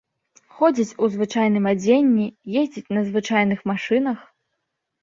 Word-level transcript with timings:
Ходзяць 0.59 0.97
у 1.03 1.09
звычайным 1.15 1.69
адзенні, 1.73 2.27
ездзяць 2.63 2.91
на 2.99 3.07
звычайных 3.13 3.59
машынах. 3.75 4.19